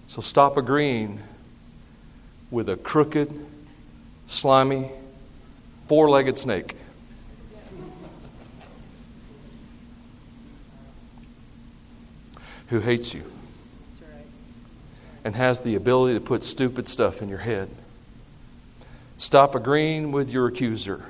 [0.09, 1.21] So stop agreeing
[2.51, 3.31] with a crooked,
[4.27, 4.91] slimy,
[5.93, 6.75] four legged snake.
[12.69, 13.31] Who hates you
[15.23, 17.69] and has the ability to put stupid stuff in your head.
[19.19, 21.05] Stop agreeing with your accuser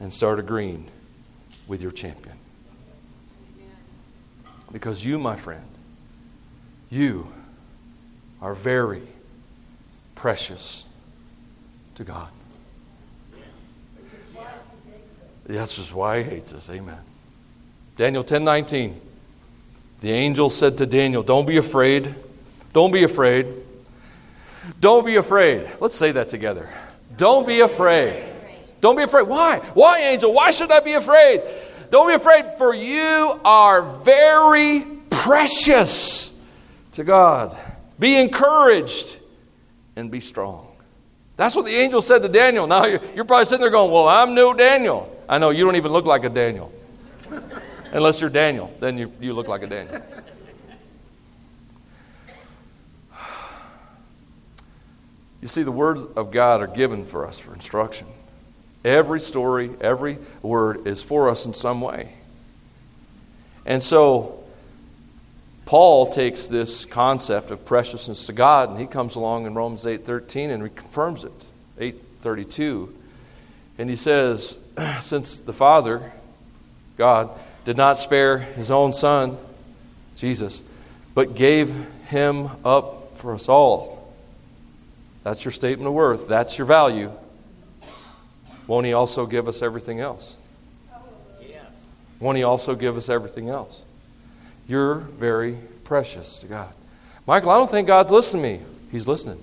[0.00, 0.88] and start agreeing
[1.66, 2.38] with your champion.
[4.72, 5.68] Because you, my friend,
[6.88, 7.28] you
[8.40, 9.02] are very
[10.14, 10.86] precious
[11.96, 12.30] to God.
[15.46, 16.70] That's just why he hates us.
[16.70, 16.98] Amen.
[17.96, 19.00] Daniel 10 19.
[20.00, 22.14] The angel said to Daniel, Don't be afraid.
[22.72, 23.46] Don't be afraid.
[24.80, 25.68] Don't be afraid.
[25.80, 26.68] Let's say that together.
[27.16, 28.24] Don't be afraid.
[28.80, 29.28] Don't be afraid.
[29.28, 29.58] Why?
[29.74, 30.32] Why, angel?
[30.32, 31.42] Why should I be afraid?
[31.90, 36.32] Don't be afraid, for you are very precious
[36.92, 37.56] to God.
[37.98, 39.20] Be encouraged
[39.94, 40.66] and be strong.
[41.36, 42.66] That's what the angel said to Daniel.
[42.66, 45.11] Now you're, probably sitting there going, Well, I'm no Daniel.
[45.32, 46.70] I know you don't even look like a Daniel.
[47.92, 50.04] Unless you're Daniel, then you, you look like a Daniel.
[55.40, 58.08] You see, the words of God are given for us for instruction.
[58.84, 62.12] Every story, every word is for us in some way.
[63.64, 64.44] And so,
[65.64, 70.50] Paul takes this concept of preciousness to God and he comes along in Romans 8:13
[70.50, 71.46] and reconfirms it.
[72.20, 72.92] 8:32.
[73.78, 74.58] And he says,
[75.00, 76.12] since the Father,
[76.96, 77.30] God,
[77.64, 79.36] did not spare his own son,
[80.16, 80.62] Jesus,
[81.14, 81.74] but gave
[82.06, 84.12] him up for us all.
[85.24, 86.26] That's your statement of worth.
[86.26, 87.10] That's your value.
[88.66, 90.38] Won't he also give us everything else?
[92.18, 93.82] Won't he also give us everything else?
[94.68, 96.72] You're very precious to God.
[97.26, 98.70] Michael, I don't think God's listening to me.
[98.92, 99.42] He's listening.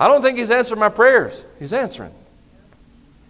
[0.00, 1.44] I don't think He's answering my prayers.
[1.58, 2.14] He's answering.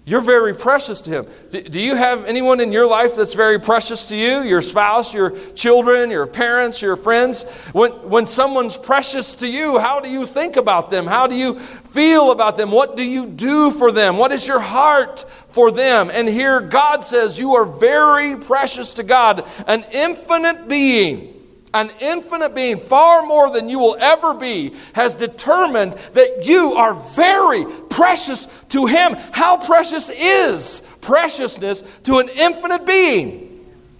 [0.08, 1.26] You're very precious to Him.
[1.50, 4.40] Do you have anyone in your life that's very precious to you?
[4.40, 7.42] Your spouse, your children, your parents, your friends?
[7.72, 11.06] When, when someone's precious to you, how do you think about them?
[11.06, 12.70] How do you feel about them?
[12.70, 14.16] What do you do for them?
[14.16, 16.08] What is your heart for them?
[16.10, 21.37] And here God says, You are very precious to God, an infinite being
[21.74, 26.94] an infinite being, far more than you will ever be, has determined that you are
[26.94, 29.16] very precious to Him.
[29.32, 33.44] How precious is preciousness to an infinite being?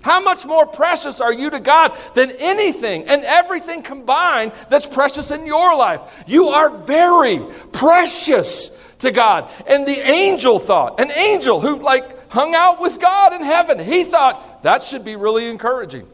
[0.00, 5.31] How much more precious are you to God than anything and everything combined that's precious
[5.31, 6.24] in your life?
[6.26, 7.40] You are very
[7.72, 9.50] precious to God.
[9.68, 14.04] And the angel thought, an angel who like hung out with God in heaven, he
[14.04, 16.07] thought that should be really encouraging.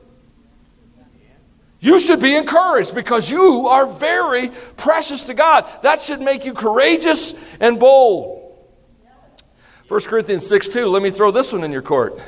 [1.84, 5.70] You should be encouraged because you are very precious to God.
[5.82, 8.56] That should make you courageous and bold.
[9.88, 12.18] 1 Corinthians 6 2, let me throw this one in your court.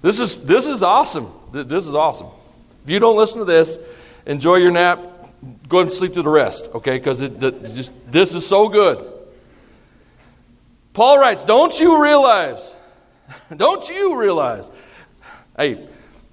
[0.00, 1.28] This is, this is awesome.
[1.52, 2.30] This is awesome.
[2.82, 3.78] If you don't listen to this,
[4.26, 4.98] enjoy your nap.
[5.68, 6.98] Go and sleep through the rest, okay?
[6.98, 9.08] Because this is so good.
[10.94, 12.74] Paul writes, Don't you realize,
[13.56, 14.72] don't you realize,
[15.56, 15.86] hey,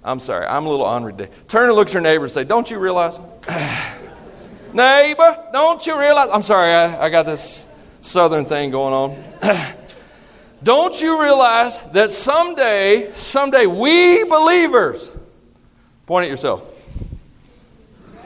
[0.03, 1.31] I'm sorry, I'm a little ornery today.
[1.47, 3.19] Turn and look at your neighbor and say, Don't you realize?
[4.73, 6.29] neighbor, don't you realize?
[6.31, 7.67] I'm sorry, I, I got this
[8.01, 9.23] southern thing going on.
[10.63, 15.11] don't you realize that someday, someday, we believers,
[16.05, 16.63] point at yourself,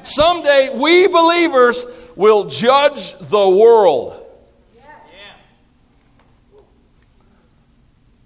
[0.04, 4.20] someday we believers will judge the world.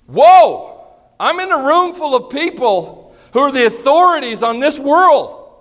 [0.08, 0.86] Whoa!
[1.20, 3.07] I'm in a room full of people
[3.38, 5.54] who are the authorities on this world.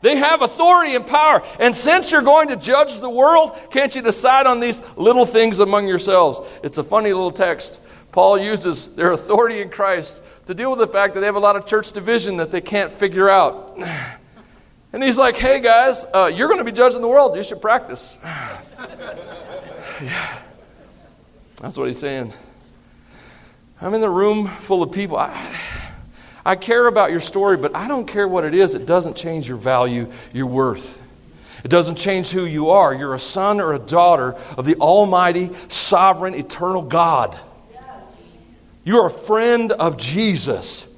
[0.00, 1.44] They have authority and power.
[1.60, 5.60] And since you're going to judge the world, can't you decide on these little things
[5.60, 6.40] among yourselves?
[6.64, 7.84] It's a funny little text.
[8.10, 11.40] Paul uses their authority in Christ to deal with the fact that they have a
[11.40, 13.78] lot of church division that they can't figure out.
[14.92, 17.36] And he's like, hey guys, uh, you're going to be judging the world.
[17.36, 18.16] You should practice.
[20.00, 20.38] yeah.
[21.60, 22.32] That's what he's saying.
[23.80, 25.16] I'm in the room full of people.
[25.16, 25.32] I,
[26.44, 28.74] I care about your story, but I don't care what it is.
[28.74, 31.02] It doesn't change your value, your worth.
[31.64, 32.94] It doesn't change who you are.
[32.94, 37.38] You're a son or a daughter of the Almighty, sovereign, eternal God.
[38.84, 40.88] You're a friend of Jesus.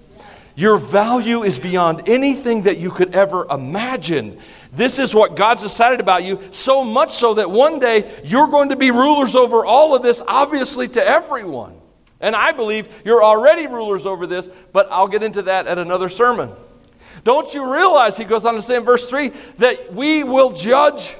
[0.57, 4.38] Your value is beyond anything that you could ever imagine.
[4.72, 8.70] This is what God's decided about you, so much so that one day you're going
[8.70, 11.78] to be rulers over all of this, obviously, to everyone.
[12.21, 16.09] And I believe you're already rulers over this, but I'll get into that at another
[16.09, 16.51] sermon.
[17.25, 21.17] Don't you realize, he goes on to say in verse 3, that we will judge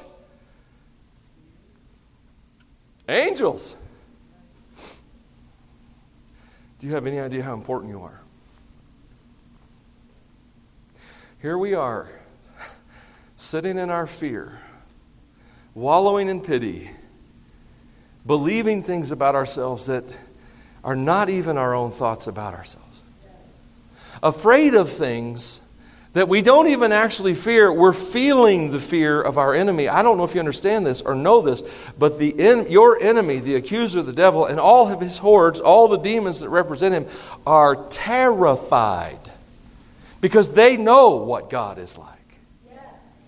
[3.07, 3.77] angels?
[6.79, 8.21] Do you have any idea how important you are?
[11.41, 12.09] Here we are,
[13.35, 14.57] sitting in our fear,
[15.75, 16.89] wallowing in pity,
[18.25, 20.17] believing things about ourselves that
[20.83, 23.03] are not even our own thoughts about ourselves.
[24.23, 25.61] Afraid of things
[26.13, 27.71] that we don't even actually fear.
[27.71, 29.87] We're feeling the fear of our enemy.
[29.87, 31.63] I don't know if you understand this or know this,
[31.99, 35.87] but the en- your enemy, the accuser, the devil, and all of his hordes, all
[35.87, 37.05] the demons that represent him,
[37.45, 39.19] are terrified
[40.21, 42.17] because they know what God is like.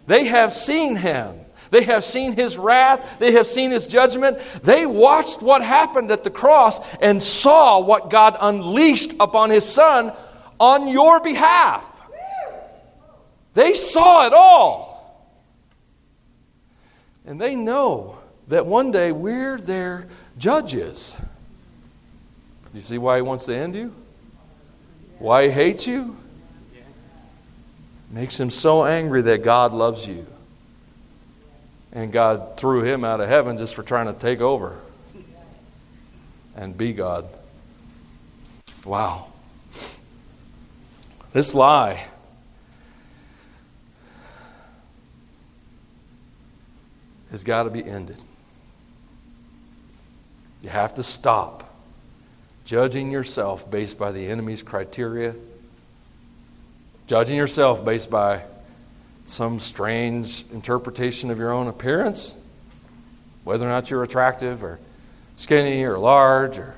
[0.10, 1.36] They have seen Him.
[1.72, 3.20] They have seen His wrath.
[3.20, 4.40] They have seen His judgment.
[4.64, 10.12] They watched what happened at the cross and saw what God unleashed upon His Son
[10.60, 11.86] on your behalf.
[13.54, 14.98] They saw it all.
[17.26, 18.18] And they know
[18.48, 20.08] that one day we're their
[20.38, 21.18] judges.
[22.74, 23.94] You see why He wants to end you?
[25.20, 26.18] Why He hates you?
[28.12, 30.26] Makes him so angry that God loves you.
[31.92, 34.80] And God threw him out of heaven just for trying to take over
[36.56, 37.26] and be God.
[38.86, 39.28] Wow.
[41.34, 42.06] This lie
[47.32, 48.20] has got to be ended.
[50.62, 51.74] You have to stop
[52.66, 55.36] judging yourself based by the enemy's criteria
[57.10, 58.44] Judging yourself based by
[59.30, 62.36] some strange interpretation of your own appearance,
[63.44, 64.80] whether or not you're attractive or
[65.36, 66.74] skinny or large or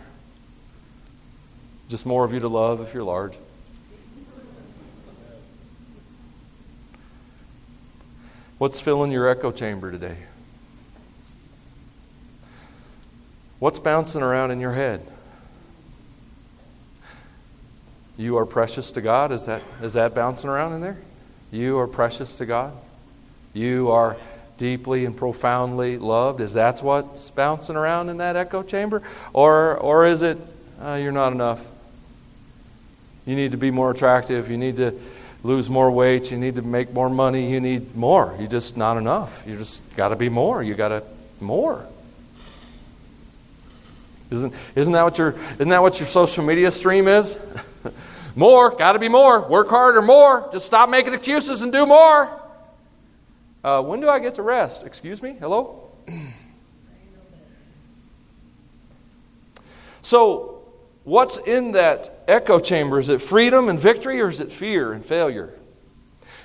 [1.88, 3.34] just more of you to love if you're large.
[8.58, 10.18] What's filling your echo chamber today?
[13.60, 15.02] What's bouncing around in your head?
[18.18, 19.32] You are precious to God.
[19.32, 20.98] Is that, is that bouncing around in there?
[21.52, 22.74] You are precious to God.
[23.54, 24.18] You are
[24.58, 26.40] deeply and profoundly loved.
[26.40, 29.02] Is that what's bouncing around in that echo chamber?
[29.34, 30.38] Or, or is it,
[30.82, 31.68] uh, you're not enough?
[33.26, 34.50] You need to be more attractive.
[34.50, 34.94] You need to
[35.44, 36.32] lose more weight.
[36.32, 37.52] You need to make more money.
[37.52, 38.36] You need more.
[38.40, 39.44] You're just not enough.
[39.46, 40.64] You just got to be more.
[40.64, 41.04] You got to
[41.40, 41.86] more.
[44.30, 47.40] Isn't, isn't, that what your, isn't that what your social media stream is?
[48.36, 49.48] More, got to be more.
[49.48, 50.50] Work harder, more.
[50.52, 52.42] Just stop making excuses and do more.
[53.64, 54.86] Uh, when do I get to rest?
[54.86, 55.36] Excuse me?
[55.40, 55.92] Hello?
[60.02, 60.64] so,
[61.04, 63.00] what's in that echo chamber?
[63.00, 65.54] Is it freedom and victory, or is it fear and failure?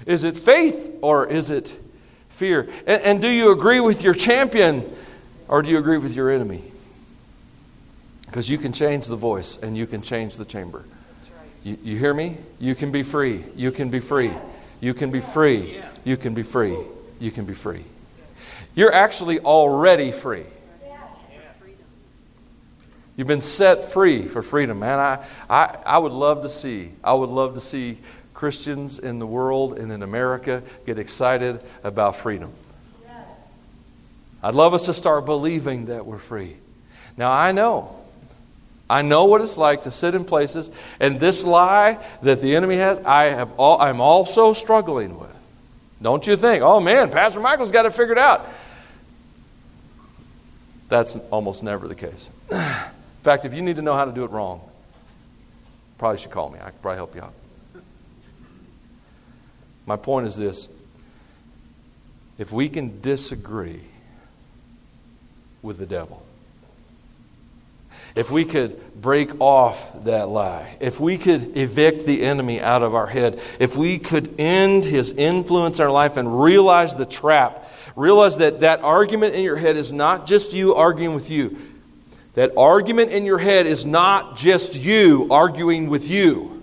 [0.04, 1.74] Is it faith, or is it
[2.28, 2.68] fear?
[2.86, 4.84] And, and do you agree with your champion,
[5.48, 6.62] or do you agree with your enemy?
[8.26, 10.84] Because you can change the voice and you can change the chamber.
[11.66, 12.36] You, you hear me?
[12.60, 13.44] You can be free.
[13.56, 14.30] You can be free.
[14.80, 15.82] You can be free.
[16.04, 16.78] You can be free.
[17.18, 17.82] You can be free.
[18.76, 20.44] You're actually already free.
[23.16, 25.00] You've been set free for freedom, man.
[25.00, 27.98] I, I, I would love to see, I would love to see
[28.32, 32.52] Christians in the world and in America get excited about freedom.
[34.40, 36.58] I'd love us to start believing that we're free.
[37.16, 38.05] Now, I know
[38.88, 40.70] I know what it's like to sit in places,
[41.00, 45.30] and this lie that the enemy has, I have all, I'm also struggling with.
[46.00, 48.46] Don't you think, oh man, Pastor Michael's got it figured out?
[50.88, 52.30] That's almost never the case.
[52.50, 52.58] in
[53.22, 54.60] fact, if you need to know how to do it wrong,
[55.98, 56.58] probably should call me.
[56.60, 57.34] I could probably help you out.
[59.86, 60.68] My point is this
[62.38, 63.80] if we can disagree
[65.62, 66.25] with the devil,
[68.16, 72.94] if we could break off that lie, if we could evict the enemy out of
[72.94, 77.70] our head, if we could end his influence in our life and realize the trap,
[77.94, 81.58] realize that that argument in your head is not just you arguing with you.
[82.34, 86.62] That argument in your head is not just you arguing with you.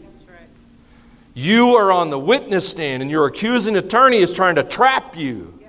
[1.36, 5.60] You are on the witness stand, and your accusing attorney is trying to trap you.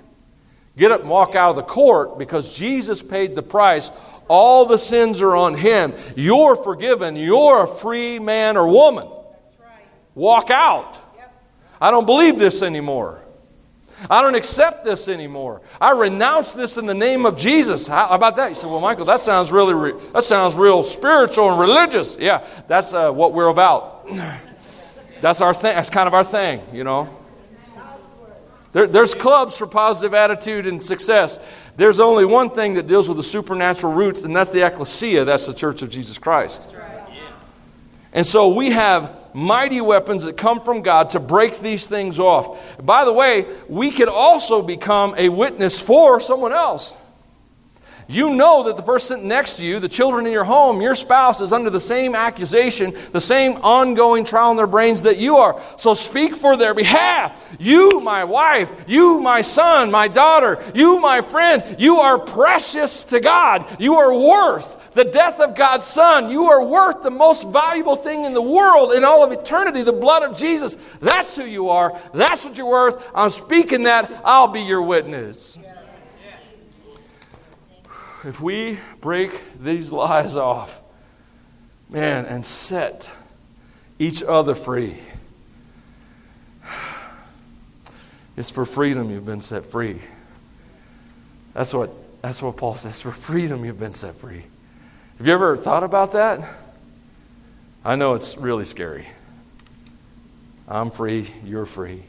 [0.76, 3.92] Get up and walk out of the court because Jesus paid the price.
[4.28, 5.94] All the sins are on him.
[6.16, 7.16] You're forgiven.
[7.16, 9.08] You're a free man or woman.
[10.14, 11.00] Walk out.
[11.80, 13.20] I don't believe this anymore.
[14.10, 15.62] I don't accept this anymore.
[15.80, 17.86] I renounce this in the name of Jesus.
[17.86, 18.48] How about that?
[18.48, 22.16] You say, well, Michael, that sounds really, re- that sounds real spiritual and religious.
[22.18, 24.06] Yeah, that's uh, what we're about.
[25.20, 25.74] that's our thing.
[25.74, 27.08] That's kind of our thing, you know.
[28.74, 31.38] There, there's clubs for positive attitude and success.
[31.76, 35.24] There's only one thing that deals with the supernatural roots, and that's the ecclesia.
[35.24, 36.74] That's the church of Jesus Christ.
[38.12, 42.76] And so we have mighty weapons that come from God to break these things off.
[42.84, 46.94] By the way, we could also become a witness for someone else.
[48.06, 51.40] You know that the person next to you, the children in your home, your spouse
[51.40, 55.60] is under the same accusation, the same ongoing trial in their brains that you are.
[55.76, 57.56] So speak for their behalf.
[57.58, 63.20] You, my wife, you, my son, my daughter, you, my friend, you are precious to
[63.20, 63.64] God.
[63.80, 66.30] You are worth the death of God's son.
[66.30, 69.92] You are worth the most valuable thing in the world in all of eternity, the
[69.92, 70.76] blood of Jesus.
[71.00, 71.98] That's who you are.
[72.12, 73.10] That's what you're worth.
[73.14, 74.10] I'm speaking that.
[74.24, 75.58] I'll be your witness
[78.24, 80.82] if we break these lies off,
[81.90, 83.10] man, and set
[83.98, 84.94] each other free,
[88.36, 90.00] it's for freedom you've been set free.
[91.52, 91.90] That's what,
[92.22, 93.00] that's what Paul says.
[93.00, 94.44] For freedom you've been set free.
[95.18, 96.40] Have you ever thought about that?
[97.84, 99.06] I know it's really scary.
[100.66, 102.02] I'm free, you're free.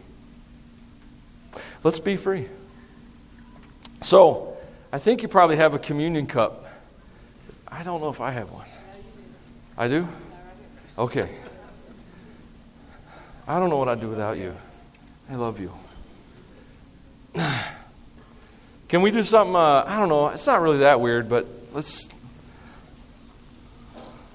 [1.84, 2.47] Let's be free.
[4.01, 4.55] So,
[4.95, 6.63] I think you probably have a communion cup.
[7.67, 8.65] I don't know if I have one.
[9.77, 10.07] I do?
[10.97, 11.27] Okay.
[13.45, 14.55] I don't know what I'd do without you.
[15.29, 15.73] I love you.
[18.87, 19.53] Can we do something?
[19.53, 20.29] Uh, I don't know.
[20.29, 22.07] It's not really that weird, but let's.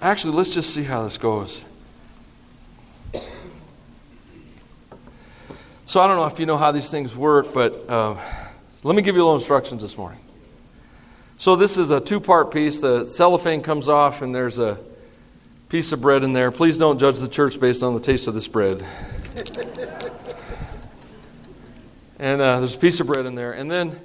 [0.02, 1.64] Actually, let's just see how this goes.
[5.86, 8.14] So, I don't know if you know how these things work, but uh,
[8.84, 10.20] let me give you a little instructions this morning.
[11.40, 12.82] So this is a two part piece.
[12.82, 14.78] The cellophane comes off, and there's a
[15.70, 16.50] piece of bread in there.
[16.50, 18.82] Please don't judge the church based on the taste of this bread.
[22.18, 23.52] and uh, there's a piece of bread in there.
[23.52, 23.96] And then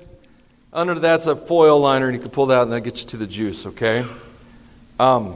[0.72, 3.18] under that's a foil liner, and you can pull that and that gets you to
[3.18, 4.06] the juice, okay?
[4.98, 5.36] Um,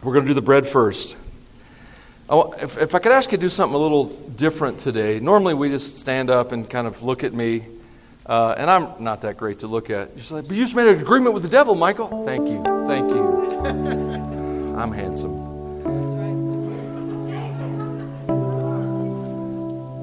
[0.00, 1.16] we're going to do the bread first.
[2.30, 4.04] if, if I could ask you to do something a little
[4.36, 7.64] different today, normally we just stand up and kind of look at me
[8.26, 10.10] uh, and I'm not that great to look at.
[10.16, 12.24] You're like, but you just made an agreement with the devil, Michael.
[12.24, 12.62] Thank you.
[12.86, 13.52] Thank you.
[14.76, 15.52] I'm handsome.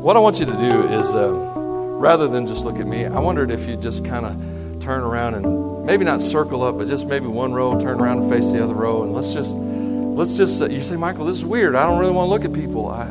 [0.02, 3.20] What I want you to do is, uh, rather than just look at me, I
[3.20, 7.08] wondered if you just kind of turn around and maybe not circle up, but just
[7.08, 10.62] maybe one row, turn around and face the other row, and let's just, let's just.
[10.62, 11.76] Uh, you say, Michael, this is weird.
[11.76, 12.88] I don't really want to look at people.
[12.88, 13.08] I,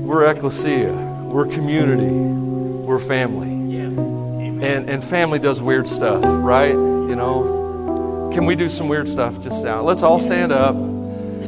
[0.00, 0.92] we're ecclesia.
[1.24, 2.12] We're community.
[2.12, 3.51] We're family.
[4.62, 6.70] And, and family does weird stuff, right?
[6.72, 9.82] You know, can we do some weird stuff just now?
[9.82, 10.76] Let's all stand up.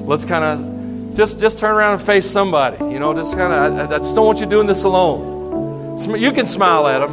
[0.06, 2.76] Let's kind of just just turn around and face somebody.
[2.84, 3.90] You know, just kind of.
[3.90, 5.96] I, I just don't want you doing this alone.
[6.18, 7.12] You can smile at them.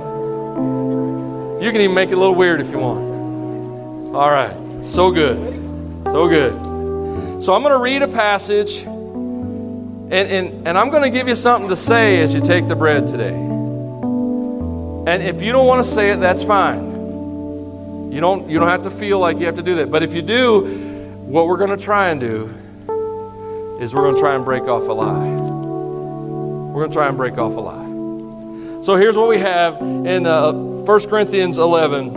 [1.62, 4.16] You can even make it a little weird if you want.
[4.16, 5.38] All right, so good,
[6.10, 6.52] so good.
[7.44, 11.36] So I'm going to read a passage, and, and, and I'm going to give you
[11.36, 13.51] something to say as you take the bread today.
[15.08, 18.12] And if you don't want to say it, that's fine.
[18.12, 19.90] You don't, you don't have to feel like you have to do that.
[19.90, 20.62] But if you do,
[21.26, 22.54] what we're going to try and do
[23.80, 25.30] is we're going to try and break off a lie.
[25.30, 28.84] We're going to try and break off a lie.
[28.84, 32.12] So here's what we have in uh, 1 Corinthians 11.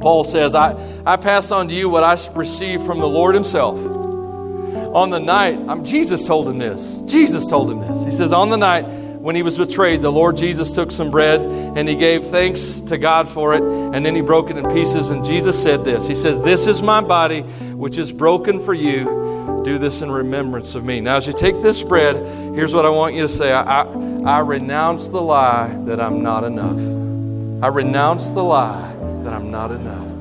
[0.00, 0.74] Paul says, I,
[1.06, 3.78] I pass on to you what I received from the Lord Himself.
[3.78, 7.02] On the night, I'm, Jesus told him this.
[7.02, 8.04] Jesus told him this.
[8.04, 8.84] He says, On the night
[9.24, 12.98] when he was betrayed, the Lord Jesus took some bread and he gave thanks to
[12.98, 15.10] God for it, and then he broke it in pieces.
[15.10, 17.40] And Jesus said this He says, This is my body,
[17.72, 19.62] which is broken for you.
[19.64, 21.00] Do this in remembrance of me.
[21.00, 22.16] Now, as you take this bread,
[22.54, 26.22] here's what I want you to say I, I, I renounce the lie that I'm
[26.22, 27.64] not enough.
[27.64, 30.12] I renounce the lie that I'm not enough.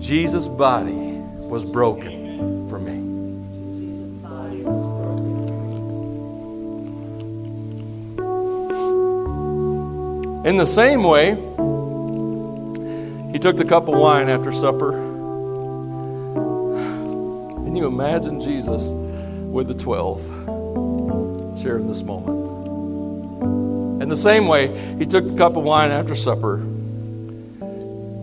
[0.00, 2.19] Jesus' body was broken
[10.42, 11.32] In the same way,
[13.30, 14.92] he took the cup of wine after supper.
[17.70, 22.48] Can you imagine Jesus with the 12 sharing this moment?
[24.02, 26.62] In the same way, he took the cup of wine after supper,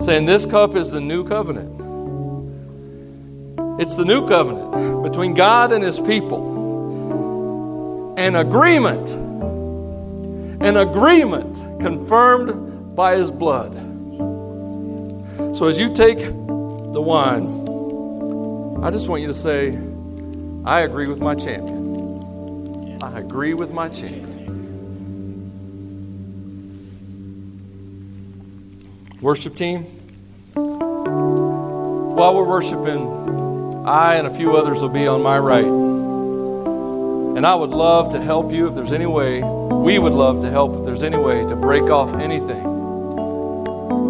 [0.01, 1.69] saying, This cup is the new covenant.
[3.79, 6.55] It's the new covenant between God and his people.
[8.17, 9.26] An agreement
[10.67, 13.73] an agreement confirmed by his blood.
[15.55, 17.45] So as you take the wine,
[18.83, 19.79] I just want you to say,
[20.65, 22.99] I agree with my champion.
[23.01, 24.27] I agree with my champion.
[29.21, 29.83] Worship team,
[30.53, 35.86] while we're worshiping, I and a few others will be on my right.
[37.37, 39.43] And I would love to help you if there's any way.
[39.43, 42.63] We would love to help if there's any way to break off anything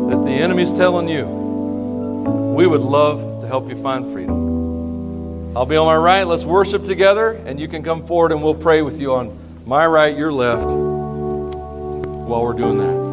[0.07, 1.25] that the enemy's telling you.
[1.25, 5.57] We would love to help you find freedom.
[5.57, 6.25] I'll be on my right.
[6.25, 9.85] Let's worship together, and you can come forward and we'll pray with you on my
[9.85, 13.07] right, your left, while we're doing that.